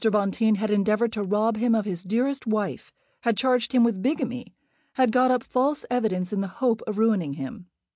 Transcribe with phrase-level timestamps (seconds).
[0.03, 4.55] Bonteen had endeavoured to rob him of his dearest wife; had charged him with bigamy;
[4.93, 7.67] had got up false evidence in the hope of ruining him.